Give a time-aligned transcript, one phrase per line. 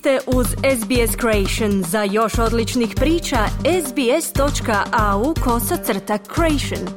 [0.00, 1.82] ste uz SBS Creation.
[1.82, 3.38] Za još odličnih priča,
[3.86, 6.88] sbs.au kosacrta creation.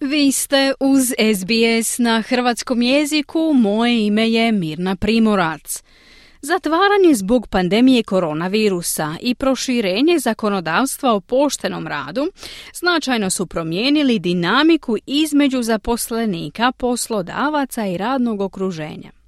[0.00, 3.52] Vi ste uz SBS na hrvatskom jeziku.
[3.54, 5.82] Moje ime je Mirna Primorac.
[6.40, 12.26] Zatvaranje zbog pandemije koronavirusa i proširenje zakonodavstva o poštenom radu
[12.74, 19.25] značajno su promijenili dinamiku između zaposlenika, poslodavaca i radnog okruženja.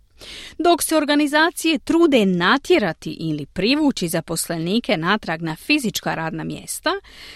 [0.58, 6.90] Dok se organizacije trude natjerati ili privući zaposlenike natrag na fizička radna mjesta,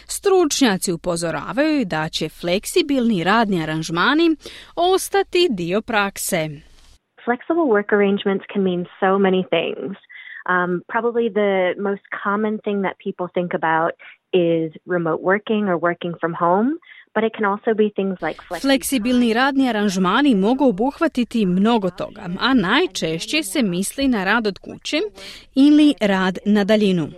[0.06, 4.36] stručnjaci upozoravaju da će fleksibilni radni aranžmani
[4.76, 6.48] ostati dio prakse.
[7.26, 9.96] Flexible work arrangements can mean so many things.
[10.48, 13.92] Um, probably the most common thing that people think about
[14.32, 16.70] is remote working or working from home.
[18.60, 24.96] Fleksibilni radni aranžmani mogu obuhvatiti mnogo toga, a najčešće se misli na rad od kuće
[25.54, 27.08] ili rad na daljinu.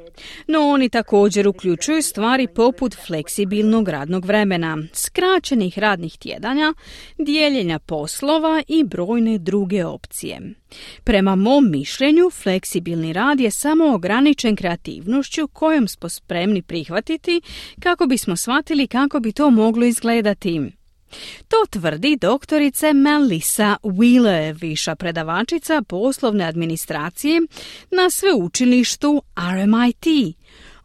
[0.48, 6.74] No oni također uključuju stvari poput fleksibilnog radnog vremena, skraćenih radnih tjedanja,
[7.18, 10.40] dijeljenja poslova i brojne druge opcije.
[11.04, 17.40] Prema mom mišljenju, fleksibilni rad je samo ograničen kreativnošću kojom smo spremni prihvatiti
[17.80, 20.60] kako bismo shvatili kako bi to moglo izgledati.
[21.48, 27.40] To tvrdi doktorica Melissa Wheeler, viša predavačica poslovne administracije
[27.90, 30.36] na sveučilištu RMIT.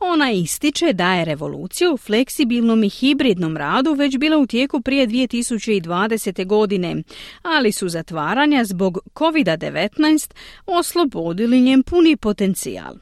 [0.02, 5.08] Ona ističe da je revolucija u fleksibilnom i hibridnom radu već bila u tijeku prije
[5.08, 6.46] 2020.
[6.46, 6.96] godine,
[7.42, 10.34] ali su zatvaranja zbog COVID-19
[10.66, 12.94] oslobodili njen puni potencijal.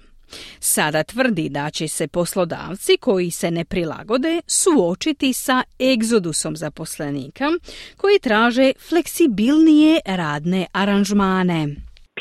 [0.59, 7.45] Sada tvrdi da će se poslodavci koji se ne prilagode suočiti sa egzodusom zaposlenika
[7.98, 11.66] koji traže fleksibilnije radne aranžmane.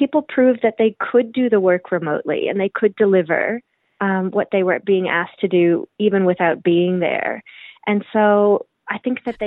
[0.01, 3.66] People proved that they could do the work remotely and they could deliver
[4.01, 7.43] um, what they were being asked to do even without being there.
[7.87, 8.59] And so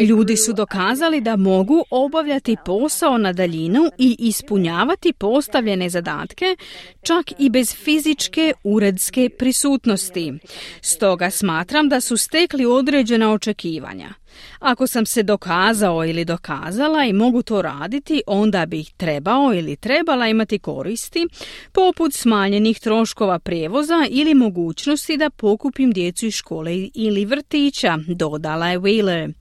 [0.07, 6.55] Ljudi su dokazali da mogu obavljati posao na daljinu i ispunjavati postavljene zadatke
[7.01, 10.33] čak i bez fizičke uredske prisutnosti.
[10.81, 14.19] Stoga smatram da su stekli određena očekivanja.
[14.59, 20.28] Ako sam se dokazao ili dokazala i mogu to raditi, onda bih trebao ili trebala
[20.28, 21.28] imati koristi,
[21.72, 28.79] poput smanjenih troškova prijevoza ili mogućnosti da pokupim djecu iz škole ili vrtića, dodala je
[28.79, 29.34] Wheeler.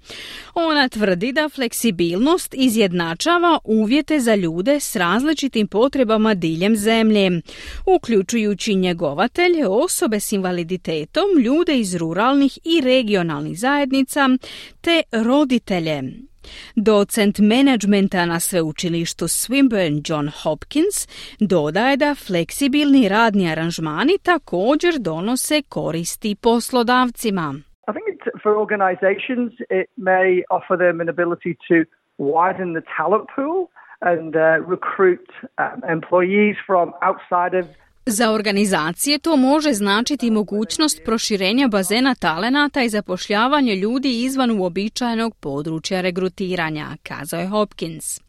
[0.55, 7.43] Ona tvrdi da fleksibilnost izjednačava uvjete za ljude s različitim potrebama diljem zemlje,
[7.87, 14.29] uključujući njegovatelje, osobe s invaliditetom, ljude iz ruralnih i regionalnih zajednica,
[14.81, 16.03] te roditelje.
[16.77, 20.97] Docent menadžmenta na sveučilištu Swinburne John Hopkins
[21.41, 27.55] dodaje da fleksibilni radni aranžmani također donose koristi poslodavcima.
[27.89, 31.77] I think for organizations it may offer them an ability to
[32.19, 33.59] widen the talent pool
[34.01, 34.43] and uh,
[34.75, 35.29] recruit
[35.59, 37.67] um, employees from outside of
[38.11, 46.01] za organizacije to može značiti mogućnost proširenja bazena talenata i zapošljavanje ljudi izvan uobičajenog područja
[46.01, 48.21] regrutiranja, kazao je Hopkins.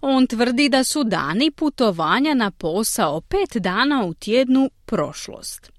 [0.00, 5.75] On tvrdi da su dani putovanja na posao pet dana u tjednu prošlost.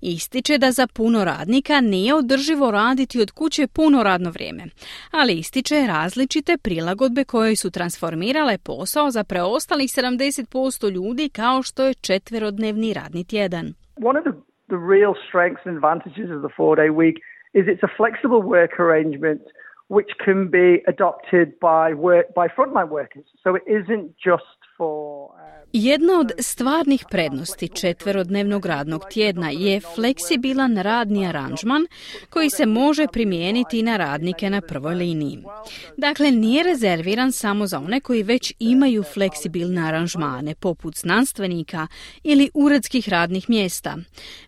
[0.00, 4.62] Ističe da za puno radnika nije održivo raditi od kuće puno radno vrijeme,
[5.10, 11.94] ali ističe različite prilagodbe koje su transformirale posao za preostalih 70% ljudi kao što je
[11.94, 13.66] četverodnevni radni tjedan.
[14.10, 14.34] One of the,
[14.72, 17.16] the real strengths and advantages of the four-day week
[17.58, 19.42] is it's a flexible work arrangement
[19.88, 23.26] which can be adopted by work by frontline workers.
[23.42, 24.58] So it isn't just
[25.72, 31.86] jedna od stvarnih prednosti četverodnevnog radnog tjedna je fleksibilan radni aranžman
[32.30, 35.38] koji se može primijeniti na radnike na prvoj liniji.
[35.96, 41.86] Dakle, nije rezerviran samo za one koji već imaju fleksibilne aranžmane, poput znanstvenika
[42.22, 43.96] ili uredskih radnih mjesta.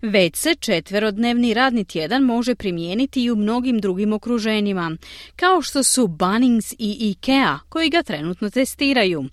[0.02, 4.97] Već se četverodnevni radni tjedan može primijeniti i u mnogim drugim okruženjima,
[5.37, 9.25] kao što su Bunnings i IKEA, koji ga trenutno testiraju,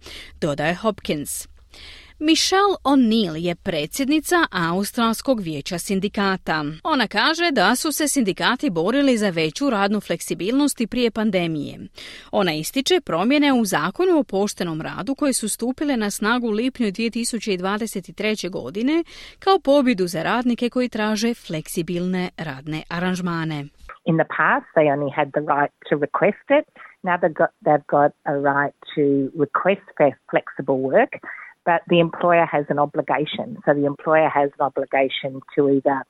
[0.41, 1.47] dodaje Hopkins.
[2.19, 4.35] Michelle O'Neill je predsjednica
[4.71, 6.63] Australskog vijeća sindikata.
[6.83, 11.75] Ona kaže da su se sindikati borili za veću radnu fleksibilnost i prije pandemije.
[12.31, 16.87] Ona ističe promjene u zakonu o poštenom radu koje su stupile na snagu u lipnju
[16.87, 18.49] 2023.
[18.49, 19.03] godine
[19.39, 23.59] kao pobjedu za radnike koji traže fleksibilne radne aranžmane.
[24.11, 26.65] In the past they only had the right to request it.
[27.05, 29.81] Now they've got, they've got a right to request
[30.29, 31.19] flexible work.
[31.65, 33.57] but the employer has an obligation.
[33.65, 36.03] So the employer has an obligation to either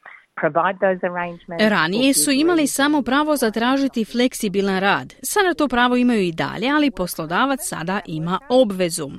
[1.59, 5.13] Ranije su imali samo pravo zatražiti fleksibilan rad.
[5.23, 9.11] Sada to pravo imaju i dalje, ali poslodavac sada ima obvezu.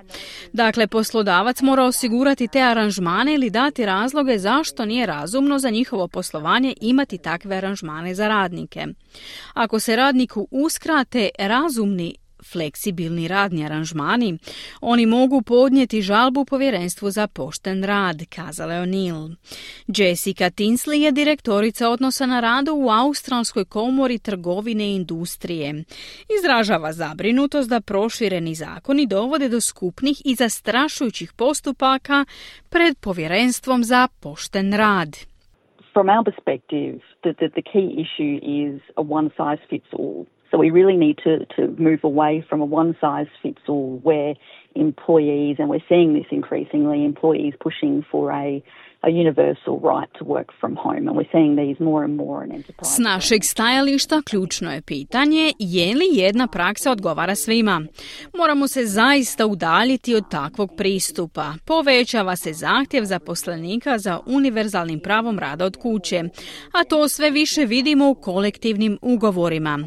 [0.52, 6.74] Dakle, poslodavac mora osigurati te aranžmane ili dati razloge zašto nije razumno za njihovo poslovanje
[6.80, 8.86] imati takve aranžmane za radnike.
[9.54, 14.38] Ako se radniku uskrate razumni fleksibilni radni aranžmani,
[14.80, 19.36] oni mogu podnijeti žalbu povjerenstvu za pošten rad, kazala je O'Neill.
[19.86, 25.84] Jessica Tinsley je direktorica odnosa na radu u Australskoj komori trgovine i industrije.
[26.38, 32.24] Izražava zabrinutost da prošireni zakoni dovode do skupnih i zastrašujućih postupaka
[32.68, 35.16] pred povjerenstvom za pošten rad.
[35.92, 40.26] From our perspective, the, the, the key issue is a one size fits all.
[40.50, 44.34] So we really need to, to move away from a one size fits all where
[44.74, 48.62] employees, and we're seeing this increasingly, employees pushing for a
[52.82, 57.82] S našeg stajališta ključno je pitanje je li jedna praksa odgovara svima.
[58.38, 61.54] Moramo se zaista udaljiti od takvog pristupa.
[61.66, 66.22] Povećava se zahtjev zaposlenika za univerzalnim pravom rada od kuće,
[66.72, 69.78] a to sve više vidimo u kolektivnim ugovorima.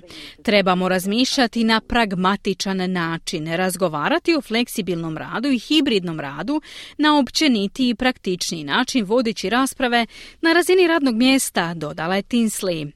[0.44, 6.62] Trebamo razmišljati na pragmatičan način, razgovarati o fleksibilnom radu i hibridnom radu
[6.98, 10.06] na općeniti i praktični način vodeći rasprave
[10.42, 12.92] na razini radnog mjesta, dodala je Tinsley.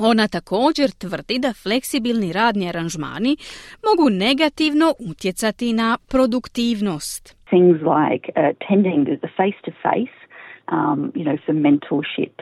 [0.00, 3.32] Ona također tvrdi da fleksibilni radni aranžmani
[3.88, 7.22] mogu negativno utjecati na produktivnost.
[7.54, 10.18] Things like attending the face-to-face,
[10.76, 12.34] um, you know, for mentorship,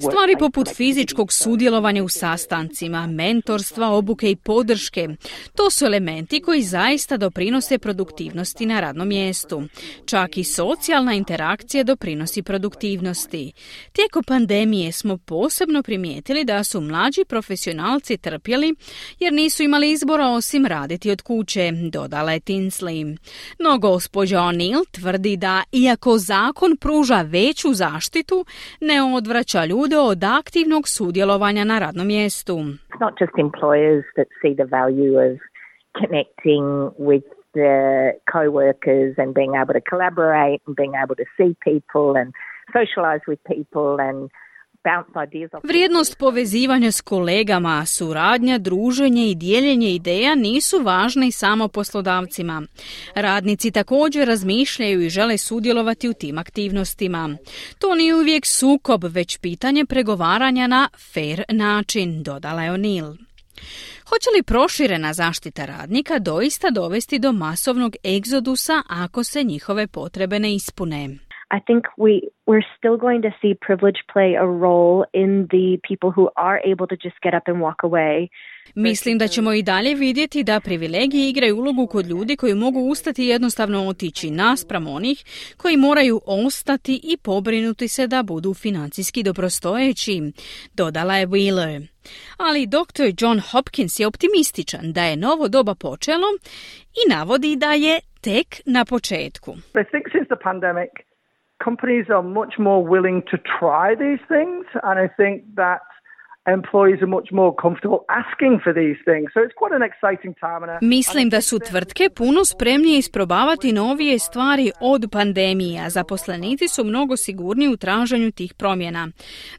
[0.00, 5.08] Stvari poput fizičkog sudjelovanja u sastancima, mentorstva, obuke i podrške.
[5.56, 9.62] To su elementi koji zaista doprinose produktivnosti na radnom mjestu.
[10.06, 13.52] Čak i socijalna interakcija doprinosi produktivnosti.
[13.92, 18.74] Tijekom pandemije smo posebno primijetili da su mlađi profesionalci trpjeli
[19.18, 23.16] jer nisu imali izbora osim raditi od kuće, dodala je Tinsley.
[23.58, 28.44] No gospođa O'Neill tvrdi da iako zakon pruža veću zaštitu,
[28.80, 32.54] ne odvraća ljude od aktivnog sudjelovanja na radnom mjestu.
[32.54, 35.32] It's not just employers that see the value of
[36.00, 36.66] connecting
[37.08, 37.74] with the
[38.32, 42.28] co-workers and being able to collaborate and being able to see people and
[42.78, 44.30] socialize with people and
[45.62, 52.62] Vrijednost povezivanja s kolegama, suradnja, druženje i dijeljenje ideja nisu važne i samo poslodavcima.
[53.14, 57.36] Radnici također razmišljaju i žele sudjelovati u tim aktivnostima.
[57.78, 63.16] To nije uvijek sukob, već pitanje pregovaranja na fair način, dodala je O'Neill.
[64.08, 70.54] Hoće li proširena zaštita radnika doista dovesti do masovnog egzodusa ako se njihove potrebe ne
[70.54, 71.18] ispune?
[71.56, 72.12] I think we
[72.46, 76.86] we're still going to see privilege play a role in the people who are able
[76.92, 78.28] to just get up and walk away.
[78.74, 83.24] Mislim da ćemo i dalje vidjeti da privilegije igraju ulogu kod ljudi koji mogu ustati
[83.24, 85.24] i jednostavno otići naspram onih
[85.56, 90.32] koji moraju ostati i pobrinuti se da budu financijski dobrostojeći,
[90.74, 91.86] dodala je Wheeler.
[92.36, 93.06] Ali dr.
[93.18, 96.26] John Hopkins je optimističan da je novo doba počelo
[97.00, 99.50] i navodi da je tek na početku.
[99.52, 101.11] I think since the pandemic
[101.64, 105.82] companies are much more willing to try these things, and I think that
[106.46, 109.26] employees are much more comfortable asking for these things.
[109.34, 110.78] So it's quite an exciting time.
[110.80, 117.16] Mislim da su tvrtke puno spremnije isprobavati novije stvari od pandemije, a zaposlenici su mnogo
[117.16, 119.08] sigurniji u traženju tih promjena.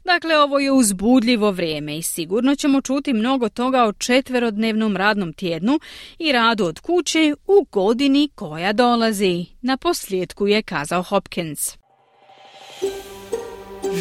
[0.04, 5.78] Dakle, ovo je uzbudljivo vrijeme i sigurno ćemo čuti mnogo toga o četverodnevnom radnom tjednu
[6.18, 9.46] i radu od kuće u godini koja dolazi.
[9.62, 11.83] Na posljedku je kazao Hopkins.